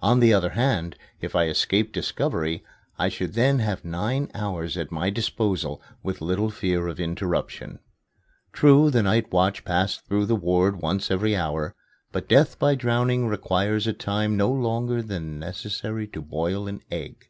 [0.00, 2.62] On the other hand, if I escaped discovery,
[2.96, 7.80] I should then have nine hours at my disposal with little fear of interruption.
[8.52, 11.74] True, the night watch passed through the ward once every hour.
[12.12, 16.82] But death by drowning requires a time no longer than that necessary to boil an
[16.92, 17.26] egg.